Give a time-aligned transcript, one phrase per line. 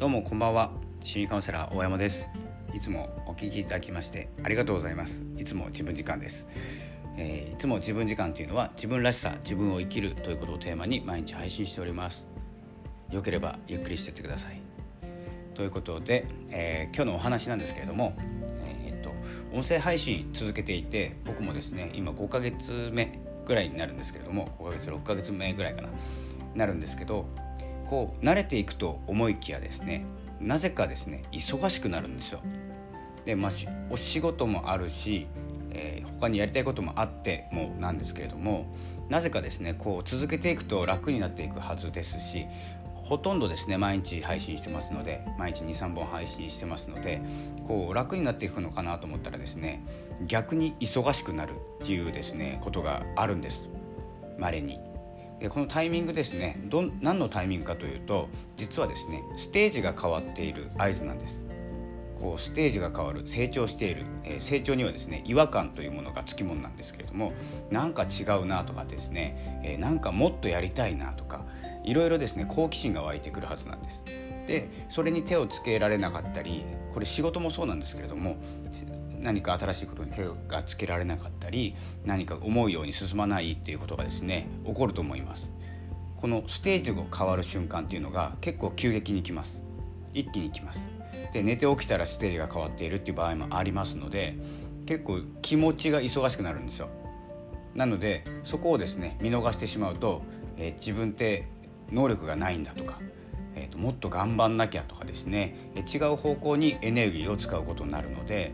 [0.00, 0.70] どうもこんばんは。
[1.04, 2.26] 心理カウンセラー大山です。
[2.72, 5.22] いつもお聞きいただきましてありがとうございます。
[5.36, 6.46] いつも自分時間です、
[7.18, 12.26] えー、いつも自分時間というのは自分らしさ自分を生きるということをテーマに毎日配信しております。
[13.10, 14.62] よければゆっくりしてってください。
[15.52, 18.16] ということで、えー、今日のお話なんですけれども
[18.64, 19.12] えー、っと
[19.54, 25.90] 音声配信続けていて僕もですね今5ヶ月目ぐらいになるんですけれども5ヶ月6ヶ月目ぐらいかな
[26.54, 27.26] なるんですけど
[27.90, 30.06] こう慣れていくと思いきやですね
[30.40, 32.40] なぜかですね忙しくなるんですよ。
[33.26, 33.52] でまあ、
[33.90, 35.26] お仕事もあるし、
[35.72, 38.74] えー、他にやりたいこともあってもなんですけれども
[39.10, 42.46] なぜかですねこう続けていくと楽になっていくはずですし
[42.94, 47.20] ほとんどですね毎日配信してますので毎日23本配信してますので
[47.68, 49.84] こう楽になっていくのかなと思ったらですね
[50.26, 51.52] 逆に忙しくなる
[51.82, 53.68] っていうですねことがあるんです
[54.38, 54.89] まれに。
[55.40, 56.60] でこのタイミングですね。
[56.66, 61.36] ど何のタイミングかというと実はですねステージが変わっている合図なんです。
[62.20, 67.32] こうステージが変わる成長している、えー、成長にはですね違和感というものがつきものなんですけれども
[67.70, 71.46] なんか違うなとかですね、えー、なんかもっとやりたいなとか
[71.82, 74.02] いろいろですね好奇心が湧いてくるはずなんです。
[74.46, 78.36] でそれに手をつけられなかったりこれ仕事もそうなんですけれども
[79.20, 85.42] 何か新しいことに手がつけられなかったり何か思うように進まないっていうことがですね起こると思います。
[86.20, 89.60] このステージが変わる瞬間っていうのが結構急激にきます。
[90.12, 90.80] 一気にきます。
[91.32, 94.36] で寝て起きたらステージが変わっているっていう場合もありますので
[94.86, 96.88] 結構気持ちが忙しくなるんですよ。
[97.74, 100.22] なのでそこをですね見逃してしまうと、
[100.56, 101.46] えー、自分って
[101.90, 102.98] 能力がないんだとか、
[103.54, 108.52] えーと、もっと頑張んなきゃとかですね、え違う方向にエネルギーを使うことになるので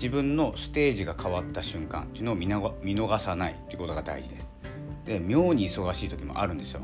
[0.00, 4.48] 自分のステージが変わった瞬間っていうのを見逃さないということが大事です。
[5.04, 6.80] で妙に忙しい時もあるんですよ。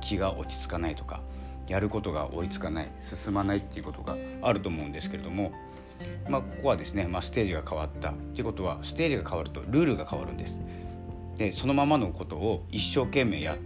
[0.00, 1.20] 気が落ち着かないとか
[1.68, 5.52] やることが追いつかない進まないっていうことがあると思うんですけれども、
[6.28, 10.58] まあ、ここはですね、まあ、ステージが変わったっていうことはステージが変わるとルールが変わるんです。
[11.36, 13.58] でそのままのことを一生懸命やっ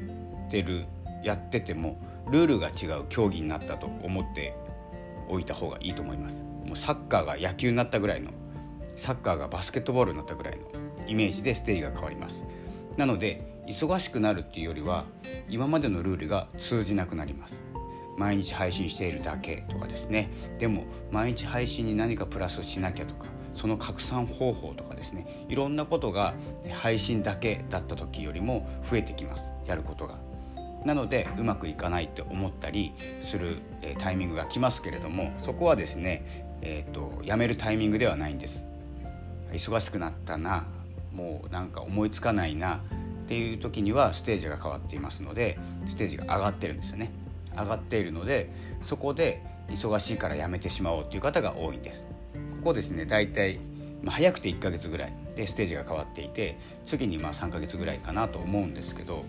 [0.50, 0.84] てる
[1.24, 1.98] やってても
[2.30, 4.54] ルールが違う競技になったと思って
[5.30, 6.36] おいた方がいいと思います。
[6.66, 8.30] もうサッカーが野球になったぐらいの
[9.00, 10.62] サッカーがバスケットボールになったぐらいの
[11.06, 12.42] イメージでステージが変わります。
[12.96, 15.04] なので忙しくなるっていうよりは
[15.48, 17.54] 今までのルールが通じなくなります。
[18.18, 20.30] 毎日配信しているだけとかですね。
[20.58, 25.46] でも毎日配信に何かプラスしなきゃとかその拡散方法とかですね。
[25.48, 26.34] いろんなことが
[26.70, 29.44] 配信だけだった時よりも増えてきます。
[29.66, 30.18] やることが。
[30.84, 38.69] なのでうまくいかないって思ったりする、えタイミングが来ますけれどもそこはですね、えーとやめるタイミングではないんです。
[39.52, 40.66] 忙しくなったな
[41.12, 42.82] もうなんか思いつかないな
[43.24, 47.12] っていう時にはステージが変わっていますのでステージが上がってるんですよね。
[47.56, 48.50] 上がっているので
[48.84, 52.02] そこで忙しいからやめてしまおうっていう方が多いんです。
[52.58, 53.58] ここですね大体、
[54.02, 59.24] まあ、早くて1ヶ月ぐらいでステージが変わっていて次にまあ3ヶ月ぐらいかなと思うんですけど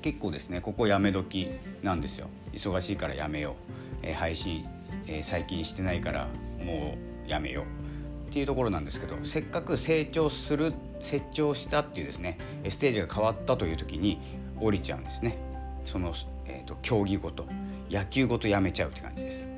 [0.00, 1.48] 結構ですねここやめ時
[1.82, 2.28] なんですよ。
[2.52, 3.54] 忙しいからやめよう、
[4.02, 4.66] えー、配信、
[5.06, 6.28] えー、最近してないから
[6.64, 6.96] も
[7.26, 7.91] うやめよう。
[8.32, 10.72] っていうところなんですけどせっかく成長する
[11.02, 12.38] 成長したっていうですね
[12.70, 14.20] ステージが変わったという時に
[14.58, 15.36] 降りちゃうんですね。
[15.84, 16.14] その、
[16.46, 17.44] えーと、競技ごと
[17.90, 19.48] 野球ごとやめちゃうって感じです。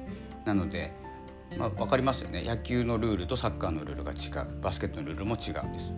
[0.45, 0.93] なので、
[1.57, 2.43] まあ、分かりますよね。
[2.43, 4.61] 野球のルールとサッカーのルールが違う。
[4.61, 5.93] バスケットのルールも違うんです。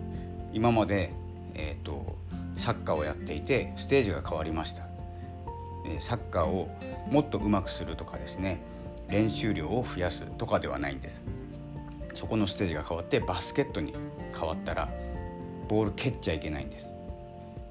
[0.53, 1.13] 今まで、
[1.53, 2.17] えーと、
[2.57, 4.83] サッカーをやっていてステージが変わりました。
[6.01, 6.69] サッカーを
[7.09, 8.61] もっと上手くするとかですね
[9.07, 11.23] 練習量を増やすとかではないんです。
[12.17, 13.93] そこのステージが変わってバスケットに
[14.33, 14.89] 変わったら
[15.69, 16.87] ボール蹴っちゃいけないんです。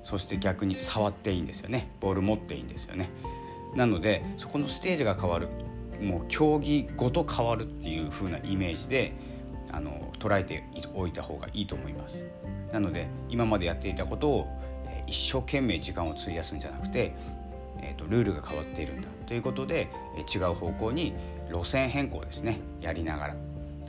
[0.05, 1.91] そして逆に触っていいんですよね。
[2.01, 3.11] ボール持っていいんですよね。
[3.75, 5.49] なのでそこのステージが変わる
[6.01, 9.13] もう競技ごと変わるっていう風なイメージで
[9.73, 10.63] あの捉えて
[10.95, 12.17] おいた方がいいと思います。
[12.73, 14.47] なので今までやっていたことを、
[15.07, 17.15] 一生懸命時間を費やすんじゃなくて、
[17.81, 19.09] えーと、ルールが変わっているんだ。
[19.27, 21.15] ということで、えー、違う方向に
[21.51, 22.61] 路線変更ですね。
[22.81, 23.37] やりながら。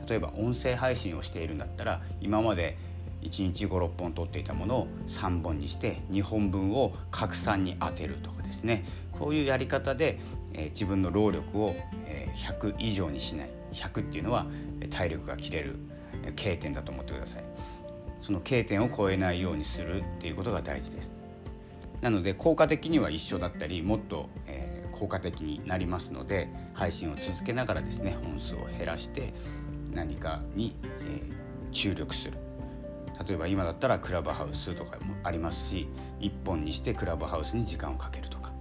[0.08, 2.76] 例えば音声配信をしているんだったら今まで
[3.22, 8.84] 1日56本撮っていたものを3本にして2本分を拡散に当てるとかですね。
[9.18, 10.20] こういうやり方で、
[10.52, 11.74] えー、自分の労力を、
[12.06, 13.50] えー、100以上にしない。
[13.72, 14.46] 100っていうのは
[14.90, 15.76] 体力が切れる
[16.36, 17.44] K 点だと思ってください。
[18.22, 21.10] その K 点を超えないようにするっていうことが大事です。
[22.00, 29.34] なので効果的には一緒だったりもっと、えー、効果的になりますので配信を続けながらですね本数を減らして
[29.92, 32.38] 何かに、えー、注力する。
[33.26, 35.88] 例えば今だったらクラブハウスとかもありますし
[36.20, 38.52] 1本にしてクラブハウスに時間をかけるとか、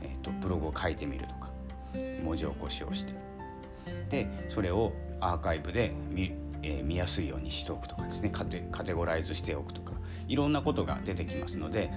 [0.00, 1.50] えーと、ブログを書いてみるとか
[2.22, 3.12] 文字起こしをして。
[4.08, 6.32] でそれをアーカイブで見,、
[6.62, 8.30] えー、見やすいようにしておくとかですね。
[8.30, 9.92] カテカテゴライズしておくとか。
[10.28, 11.92] いろんなことが出てきますので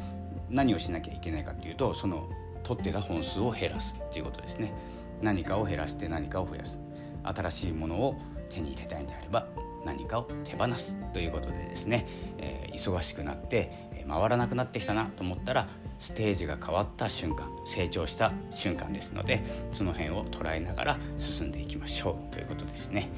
[0.50, 2.30] 何をしなきゃいけないかっていうとその
[2.64, 4.74] 取ってた本数を減らすっていうことですね。
[5.22, 6.80] 何かを減らして何かを増やす。
[7.24, 8.16] 新しいものを
[8.50, 9.48] 手に入れたいんであれば
[9.86, 12.07] 何かを手放すということでですね、
[12.38, 15.68] えー、忙しくなって回らなくなってきたなと思ったら
[16.00, 23.10] ステージが変わった瞬間成長した瞬間ですのでその辺を捉えながら進んでいきましょうということですね、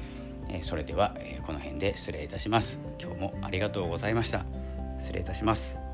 [0.48, 2.78] えー、それでは、えー、この辺で失礼いたします。
[3.00, 4.44] 今日もありがとうございました。
[4.98, 5.91] 失礼いたします。